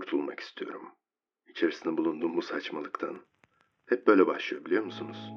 [0.00, 0.82] kurtulmak istiyorum.
[1.48, 3.16] İçerisinde bulunduğum bu saçmalıktan.
[3.88, 5.32] Hep böyle başlıyor biliyor musunuz?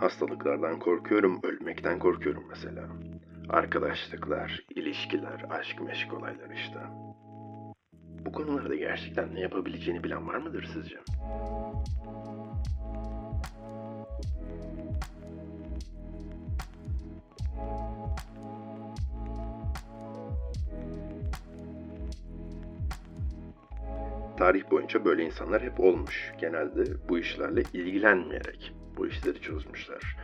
[0.00, 2.88] Hastalıklardan korkuyorum, ölmekten korkuyorum mesela.
[3.48, 6.80] Arkadaşlıklar, ilişkiler, aşk meşk olaylar işte.
[8.24, 10.96] Bu konularda gerçekten ne yapabileceğini bilen var mıdır sizce?
[24.42, 26.32] Tarih boyunca böyle insanlar hep olmuş.
[26.40, 30.16] Genelde bu işlerle ilgilenmeyerek bu işleri çözmüşler.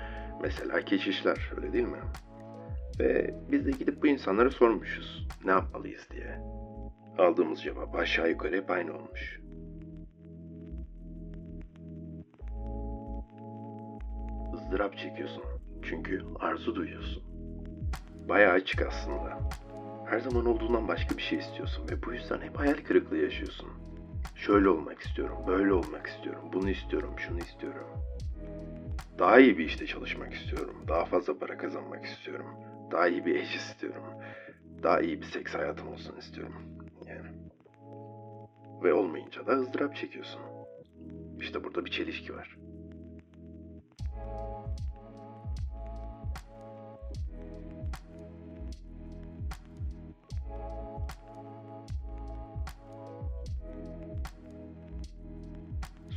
[0.42, 2.00] Mesela keşişler, öyle değil mi?
[3.00, 5.28] Ve biz de gidip bu insanlara sormuşuz.
[5.44, 6.40] Ne yapmalıyız diye.
[7.18, 9.40] Aldığımız cevap aşağı yukarı hep aynı olmuş.
[14.54, 15.44] ızdırap çekiyorsun.
[15.82, 17.22] Çünkü arzu duyuyorsun.
[18.28, 19.38] Bayağı açık aslında.
[20.06, 23.87] Her zaman olduğundan başka bir şey istiyorsun ve bu yüzden hep hayal kırıklığı yaşıyorsun.
[24.36, 27.86] Şöyle olmak istiyorum, böyle olmak istiyorum, bunu istiyorum, şunu istiyorum.
[29.18, 32.46] Daha iyi bir işte çalışmak istiyorum, daha fazla para kazanmak istiyorum,
[32.90, 34.04] daha iyi bir eş istiyorum,
[34.82, 36.62] daha iyi bir seks hayatım olsun istiyorum.
[37.06, 37.28] Yani.
[38.82, 40.40] Ve olmayınca da ızdırap çekiyorsun.
[41.40, 42.56] İşte burada bir çelişki var.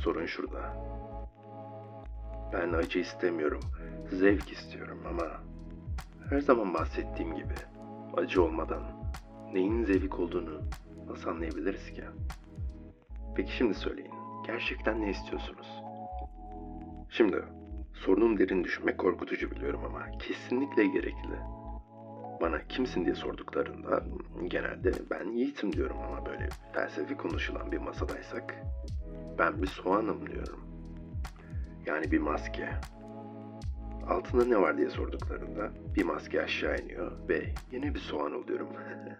[0.04, 0.76] Sorun şurada.
[2.52, 3.60] Ben acı istemiyorum,
[4.10, 5.26] zevk istiyorum ama
[6.30, 7.54] her zaman bahsettiğim gibi
[8.16, 8.82] acı olmadan
[9.52, 10.60] neyin zevk olduğunu
[11.08, 12.04] nasıl anlayabiliriz ki?
[13.36, 14.12] Peki şimdi söyleyin,
[14.46, 15.82] gerçekten ne istiyorsunuz?
[17.10, 17.44] Şimdi
[17.94, 21.38] sorunun derin düşünmek korkutucu biliyorum ama kesinlikle gerekli.
[22.40, 24.04] Bana kimsin diye sorduklarında
[24.46, 28.54] genelde ben Yiğit'im diyorum ama böyle felsefi konuşulan bir masadaysak
[29.42, 30.60] ben bir soğanım diyorum.
[31.86, 32.68] Yani bir maske.
[34.08, 38.68] Altında ne var diye sorduklarında bir maske aşağı iniyor ve yine bir soğan oluyorum.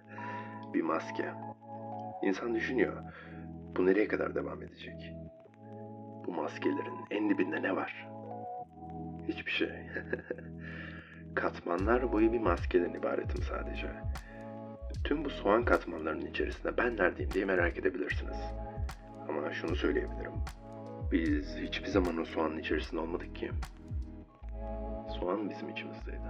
[0.74, 1.30] bir maske.
[2.22, 2.92] İnsan düşünüyor.
[3.76, 5.12] Bu nereye kadar devam edecek?
[6.26, 8.08] Bu maskelerin en dibinde ne var?
[9.28, 9.70] Hiçbir şey.
[11.34, 13.90] Katmanlar boyu bir maskeden ibaretim sadece.
[15.04, 18.36] Tüm bu soğan katmanlarının içerisinde ben neredeyim diye merak edebilirsiniz.
[19.28, 20.32] Ama şunu söyleyebilirim.
[21.12, 23.50] Biz hiçbir zaman o soğanın içerisinde olmadık ki.
[25.20, 26.20] Soğan bizim içimizdeydi.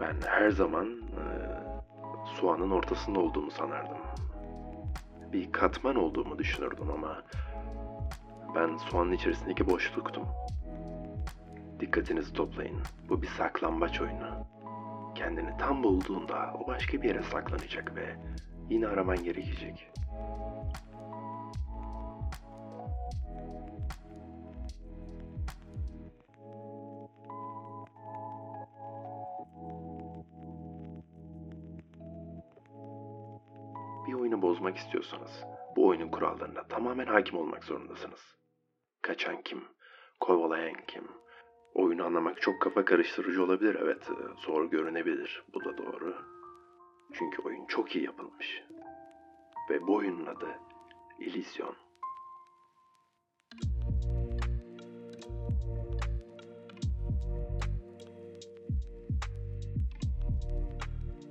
[0.00, 1.22] Ben her zaman e,
[2.40, 3.98] soğanın ortasında olduğumu sanardım.
[5.32, 7.22] Bir katman olduğumu düşünürdüm ama
[8.54, 10.24] ben soğanın içerisindeki boşluktum.
[11.80, 12.82] Dikkatinizi toplayın.
[13.08, 14.46] Bu bir saklambaç oyunu.
[15.14, 18.16] Kendini tam bulduğunda o başka bir yere saklanacak ve
[18.70, 19.90] yine araman gerekecek.
[34.06, 35.44] Bir oyunu bozmak istiyorsanız
[35.76, 38.36] bu oyunun kurallarına tamamen hakim olmak zorundasınız.
[39.02, 39.64] Kaçan kim?
[40.20, 41.08] Kovalayan kim?
[41.74, 44.10] Oyunu anlamak çok kafa karıştırıcı olabilir evet.
[44.10, 45.42] e, Zor görünebilir.
[45.54, 46.14] Bu da doğru.
[47.12, 48.62] Çünkü oyun çok iyi yapılmış.
[49.70, 50.48] Ve bu oyunun adı
[51.18, 51.74] İllüzyon.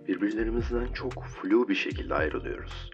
[0.07, 2.91] Birbirlerimizden çok flu bir şekilde ayrılıyoruz.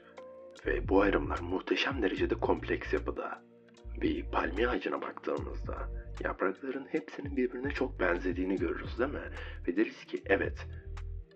[0.66, 3.53] Ve bu ayrımlar muhteşem derecede kompleks yapıda.
[4.02, 5.90] Bir palmiye ağacına baktığımızda
[6.24, 9.30] yaprakların hepsinin birbirine çok benzediğini görürüz değil mi?
[9.68, 10.68] Ve deriz ki evet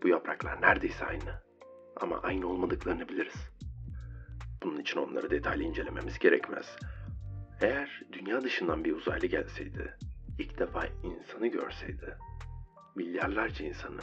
[0.03, 1.41] bu yapraklar neredeyse aynı.
[2.01, 3.49] Ama aynı olmadıklarını biliriz.
[4.63, 6.75] Bunun için onları detaylı incelememiz gerekmez.
[7.61, 9.97] Eğer dünya dışından bir uzaylı gelseydi,
[10.39, 12.17] ilk defa insanı görseydi,
[12.95, 14.01] milyarlarca insanı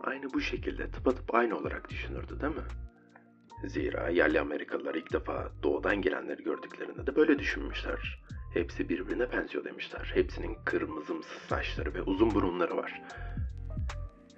[0.00, 2.62] aynı bu şekilde tıpatıp aynı olarak düşünürdü değil mi?
[3.64, 8.22] Zira yerli Amerikalılar ilk defa doğudan gelenleri gördüklerinde de böyle düşünmüşler.
[8.54, 10.10] Hepsi birbirine benziyor demişler.
[10.14, 13.02] Hepsinin kırmızımsı saçları ve uzun burunları var.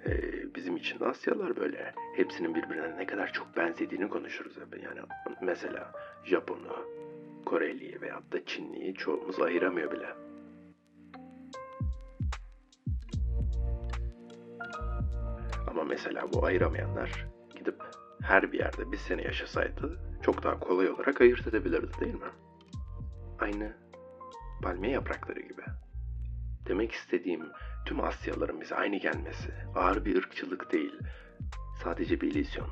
[0.05, 1.93] Ee, bizim için Asyalılar böyle.
[2.15, 4.83] Hepsinin birbirine ne kadar çok benzediğini konuşuruz hep.
[4.83, 4.99] Yani
[5.41, 5.91] mesela
[6.25, 6.85] Japon'u,
[7.45, 10.07] Koreli'yi veyahut da Çinli'yi çoğumuz ayıramıyor bile.
[15.67, 17.83] Ama mesela bu ayıramayanlar gidip
[18.21, 22.29] her bir yerde bir sene yaşasaydı çok daha kolay olarak ayırt edebilirdi değil mi?
[23.39, 23.73] Aynı
[24.63, 25.61] palmiye yaprakları gibi.
[26.67, 27.45] Demek istediğim
[27.85, 30.99] tüm Asyalıların bize aynı gelmesi ağır bir ırkçılık değil.
[31.83, 32.69] Sadece bir illüzyon.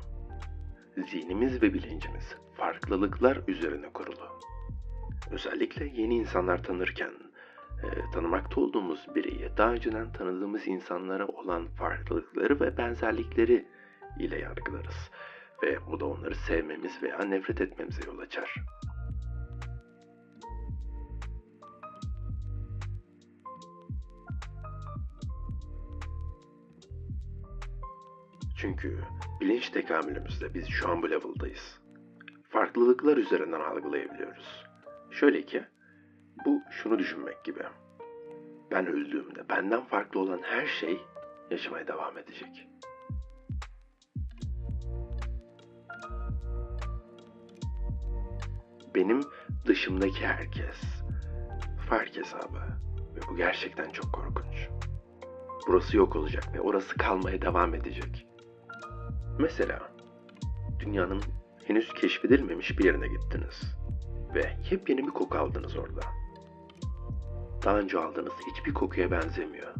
[1.10, 4.40] Zihnimiz ve bilincimiz farklılıklar üzerine kurulu.
[5.30, 7.12] Özellikle yeni insanlar tanırken
[7.82, 13.68] e, tanımakta olduğumuz bireyi daha önceden tanıdığımız insanlara olan farklılıkları ve benzerlikleri
[14.18, 15.10] ile yargılarız.
[15.62, 18.54] Ve bu da onları sevmemiz veya nefret etmemize yol açar.
[28.56, 28.98] Çünkü
[29.40, 31.80] bilinç tekamülümüzde biz şu an bu level'dayız.
[32.48, 34.64] Farklılıklar üzerinden algılayabiliyoruz.
[35.10, 35.64] Şöyle ki,
[36.46, 37.62] bu şunu düşünmek gibi.
[38.70, 41.00] Ben öldüğümde benden farklı olan her şey
[41.50, 42.68] yaşamaya devam edecek.
[48.98, 49.20] Benim
[49.66, 50.76] dışımdaki herkes
[51.88, 52.58] fark hesabı
[53.16, 54.68] ve bu gerçekten çok korkunç.
[55.68, 58.26] Burası yok olacak ve orası kalmaya devam edecek.
[59.38, 59.92] Mesela
[60.78, 61.22] dünyanın
[61.64, 63.76] henüz keşfedilmemiş bir yerine gittiniz
[64.34, 66.00] ve yepyeni bir koku aldınız orada.
[67.64, 69.74] Daha önce aldığınız hiçbir kokuya benzemiyor.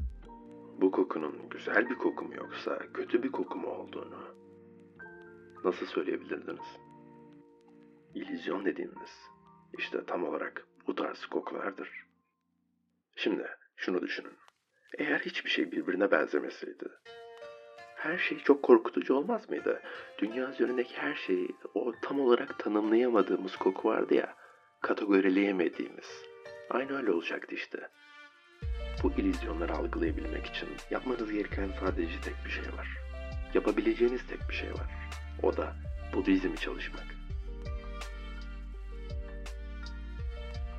[0.80, 4.24] Bu kokunun güzel bir koku mu yoksa kötü bir koku mu olduğunu
[5.64, 6.87] nasıl söyleyebilirdiniz?
[8.14, 9.10] İllüzyon dediğimiz
[9.78, 12.06] işte tam olarak bu tarz kokulardır.
[13.16, 14.38] Şimdi şunu düşünün.
[14.98, 16.88] Eğer hiçbir şey birbirine benzemeseydi,
[17.98, 19.82] her şey çok korkutucu olmaz mıydı?
[20.18, 24.34] Dünya üzerindeki her şeyi o tam olarak tanımlayamadığımız koku vardı ya,
[24.80, 26.22] kategorileyemediğimiz.
[26.70, 27.88] Aynı öyle olacaktı işte.
[29.02, 32.88] Bu illüzyonları algılayabilmek için yapmanız gereken sadece tek bir şey var.
[33.54, 34.90] Yapabileceğiniz tek bir şey var.
[35.42, 35.76] O da
[36.14, 37.17] Budizm'i çalışmak.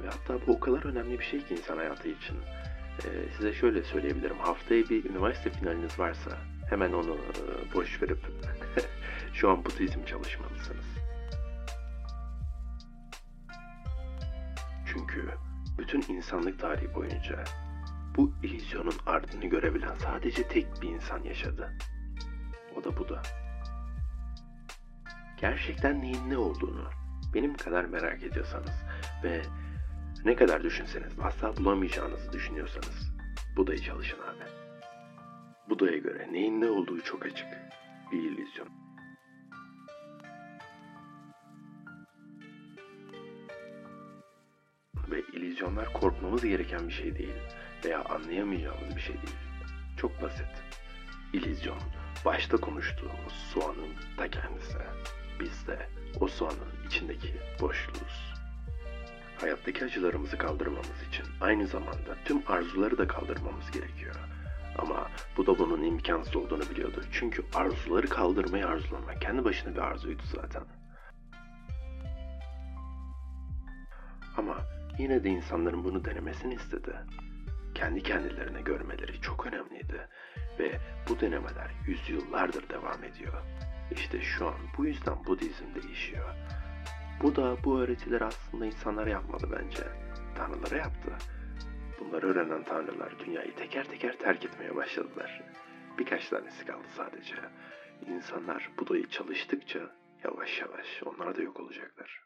[0.03, 2.37] Ve hatta bu o kadar önemli bir şey ki insan hayatı için.
[3.05, 4.37] Ee, size şöyle söyleyebilirim.
[4.39, 6.37] Haftaya bir üniversite finaliniz varsa
[6.69, 8.19] hemen onu e, boş verip
[9.33, 10.85] şu an Budizm çalışmalısınız.
[14.85, 15.29] Çünkü
[15.77, 17.43] bütün insanlık tarihi boyunca
[18.17, 21.73] bu illüzyonun ardını görebilen sadece tek bir insan yaşadı.
[22.75, 23.21] O da Buda.
[25.37, 26.89] Gerçekten neyin ne olduğunu
[27.33, 28.83] benim kadar merak ediyorsanız
[29.23, 29.41] ve
[30.25, 33.12] ne kadar düşünseniz asla bulamayacağınızı düşünüyorsanız
[33.57, 34.44] Buda'yı çalışın abi.
[35.69, 37.48] Buda'ya göre neyin ne olduğu çok açık.
[38.12, 38.68] Bir illüzyon.
[45.12, 47.36] Ve illüzyonlar korkmamız gereken bir şey değil
[47.86, 49.38] veya anlayamayacağımız bir şey değil.
[49.98, 50.48] Çok basit.
[51.33, 51.80] İllüzyon,
[52.25, 54.77] başta konuştuğumuz soğanın ta kendisi.
[55.39, 55.89] Biz de
[56.19, 58.38] o soğanın içindeki boşluğuz.
[59.41, 64.15] Hayattaki acılarımızı kaldırmamız için aynı zamanda tüm arzuları da kaldırmamız gerekiyor.
[64.77, 65.07] Ama
[65.38, 67.03] bu da bunun imkansız olduğunu biliyordu.
[67.12, 70.63] Çünkü arzuları kaldırmayı arzulamak kendi başına bir arzuydu zaten.
[74.38, 74.57] Ama
[74.97, 76.95] yine de insanların bunu denemesini istedi.
[77.75, 80.07] Kendi kendilerine görmeleri çok önemliydi
[80.59, 83.44] ve bu denemeler yüzyıllardır devam ediyor.
[83.92, 86.35] İşte şu an bu yüzden Budizm değişiyor.
[87.24, 89.83] Bu da bu öğretileri aslında insanlara yapmadı bence.
[90.36, 91.18] Tanrılara yaptı.
[92.00, 95.44] Bunları öğrenen tanrılar dünyayı teker teker terk etmeye başladılar.
[95.97, 97.35] Birkaç tanesi kaldı sadece.
[98.07, 102.23] İnsanlar Buda'yı çalıştıkça yavaş yavaş onlar da yok olacaklar.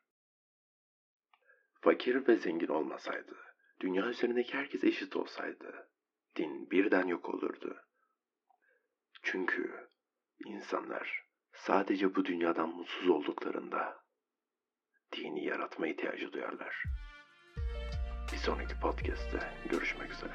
[1.81, 3.35] Fakir ve zengin olmasaydı,
[3.79, 5.89] dünya üzerindeki herkes eşit olsaydı,
[6.35, 7.77] din birden yok olurdu.
[9.23, 9.89] Çünkü
[10.45, 14.02] insanlar sadece bu dünyadan mutsuz olduklarında
[15.15, 16.83] dini yaratma ihtiyacı duyarlar.
[18.33, 19.39] Bir sonraki podcast'te
[19.69, 20.33] görüşmek üzere.